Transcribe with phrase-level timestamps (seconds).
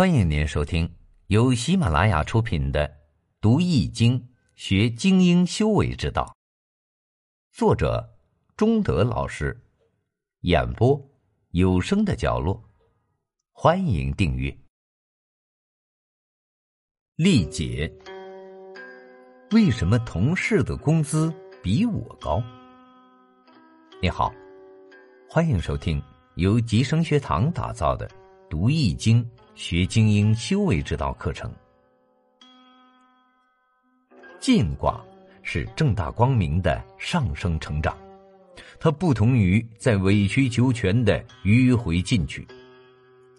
[0.00, 0.90] 欢迎您收听
[1.26, 2.88] 由喜马拉雅出品的
[3.38, 6.24] 《读易经学精英修为之道》，
[7.54, 8.10] 作者
[8.56, 9.54] 中德老师，
[10.40, 10.98] 演播
[11.50, 12.64] 有声的角落。
[13.52, 14.56] 欢迎订阅。
[17.16, 17.92] 丽姐，
[19.50, 21.30] 为什么同事的工资
[21.62, 22.42] 比我高？
[24.00, 24.32] 你好，
[25.28, 26.02] 欢迎收听
[26.36, 28.08] 由吉生学堂打造的
[28.48, 29.22] 《读易经》。
[29.60, 31.52] 学精英修为之道课程，
[34.40, 34.98] 进卦
[35.42, 37.94] 是正大光明的上升成长，
[38.80, 42.48] 它不同于在委曲求全的迂回进取。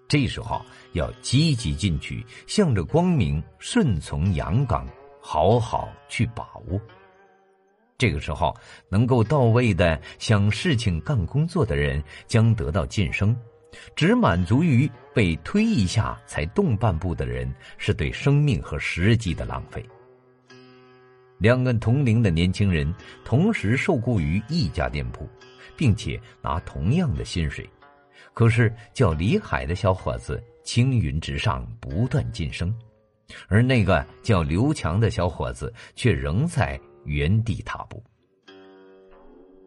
[0.07, 4.87] 这时候要积极进取，向着光明顺从阳刚，
[5.19, 6.79] 好好去把握。
[7.97, 8.55] 这个时候
[8.89, 13.35] 能够到位的想事情干工作的人将得到晋升。
[13.95, 19.85] 只满足于被推一下才动半步的人，是对生命和时机的浪费。
[21.37, 22.93] 两个同龄的年轻人
[23.25, 25.27] 同时受雇于一家店铺，
[25.75, 27.67] 并且拿同样的薪水，
[28.33, 32.71] 可是叫李海的小伙子青云直上，不断晋升，
[33.47, 38.03] 而那个叫刘强的小伙子却仍在原地踏步。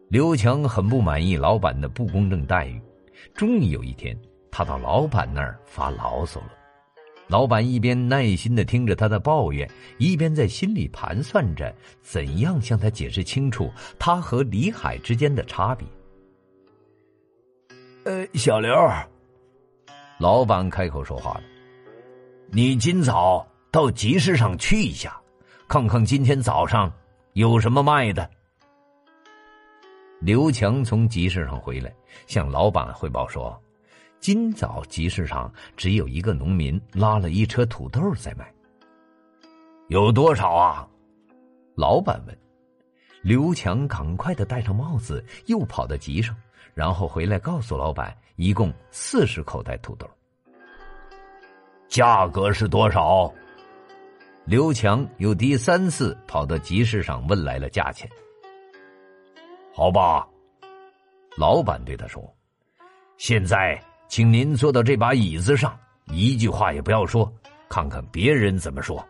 [0.07, 2.81] 刘强很不满意老板的不公正待遇。
[3.33, 4.17] 终于有一天，
[4.51, 6.51] 他到老板那儿发牢骚了。
[7.27, 15.87] 老板一边耐心的听着他的抱怨，一边在心里盘算着怎样向他解释清楚他和李海之间的差别。
[18.03, 18.71] 呃，小刘，
[20.19, 21.43] 老板开口说话了
[22.53, 25.19] ：“你今早到集市上去一下，
[25.67, 26.93] 看看今天早上
[27.33, 28.29] 有什么卖的。”
[30.21, 31.93] 刘强从集市上回来，
[32.25, 33.61] 向老板汇报说
[34.19, 38.51] ：“今早集市上只有一个农民拉了一车土豆在卖。
[39.89, 40.87] 有多少啊？”
[41.75, 42.37] 老板问。
[43.21, 46.35] 刘强赶快的戴上帽子，又跑到集上，
[46.73, 50.07] 然后回来告诉老板，一共四十口袋土豆。
[51.87, 53.31] 价格是多少？
[54.45, 58.09] 刘强又第三次跑到集市上问来了价钱。
[59.77, 60.25] 好吧，
[61.35, 62.23] 老板对他说
[63.19, 63.77] ：“现在，
[64.07, 67.29] 请您坐到这把椅子上，一句话也不要说，
[67.67, 69.05] 看看别人怎么说。”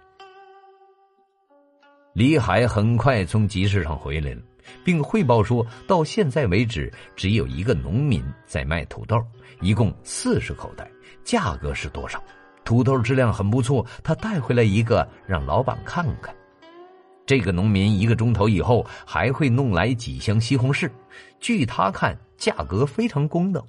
[2.13, 4.41] 李海很快从集市上回来了，
[4.83, 9.23] 并汇报说：“到现在为止，只有一个农民在卖土豆，
[9.61, 10.89] 一共四十口袋，
[11.23, 12.19] 价格是多少？
[12.63, 16.35] 土豆质量很不错，他带回来一个，让老板看看。”
[17.25, 20.89] 这个农民一个钟头以后还会弄来几箱西红柿，
[21.39, 23.65] 据他看价格非常公道。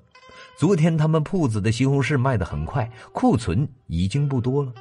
[0.57, 4.73] 昨天他们铺子的西红柿卖得很快，库存已经不多了。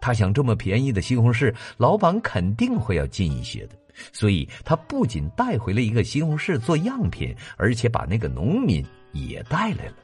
[0.00, 3.76] 他想这么便宜的西红柿，老板肯定会要进一些的，
[4.12, 9.94] 所以他不仅带回了一个西红柿做样品，而且把那个农民也带来了。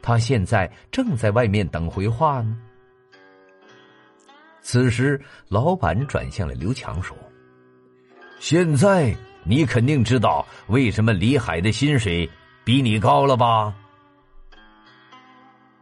[0.00, 2.56] 他现在正在外面等回话呢。
[4.62, 7.16] 此时，老板转向了刘强说。
[8.40, 12.28] 现在你肯定知道为什么李海的薪水
[12.64, 13.74] 比你高了吧？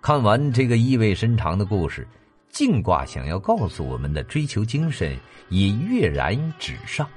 [0.01, 2.07] 看完这个意味深长的故事，
[2.49, 5.17] 静卦想要告诉我们的追求精神
[5.49, 7.09] 也跃然纸上。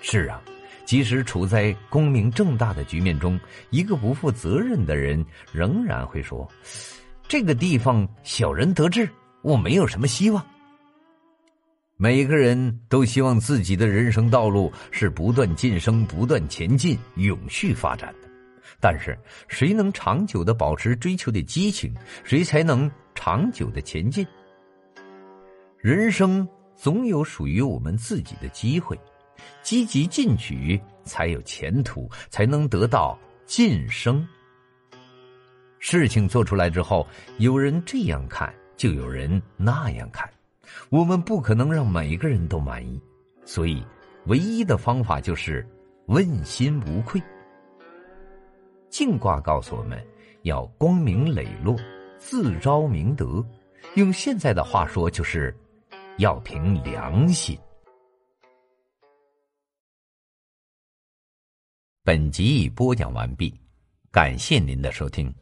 [0.00, 0.40] 是啊，
[0.84, 3.38] 即使处在光明正大的局面中，
[3.70, 6.48] 一个不负责任的人仍然会说
[7.28, 9.08] ：“这个地方小人得志，
[9.42, 10.44] 我没有什么希望。”
[12.02, 18.28] 每个人都希望自己的人生道路是不断晋升、不断前进、永续发展的。
[18.80, 24.26] 但是，谁能长久的保持追求的激情，谁才能长久的前进。
[25.78, 28.98] 人生总有属于我们自己的机会，
[29.62, 34.26] 积极进取才有前途，才能得到晋升。
[35.78, 37.06] 事情做出来之后，
[37.38, 40.28] 有人这样看，就有人那样看。
[40.92, 43.00] 我们不可能让每个人都满意，
[43.46, 43.82] 所以
[44.26, 45.66] 唯一的方法就是
[46.04, 47.18] 问心无愧。
[48.90, 50.06] 静卦告诉我们
[50.42, 51.74] 要光明磊落，
[52.18, 53.42] 自招明德。
[53.94, 55.56] 用现在的话说，就是
[56.18, 57.58] 要凭良心。
[62.04, 63.58] 本集已播讲完毕，
[64.10, 65.34] 感谢您的收听。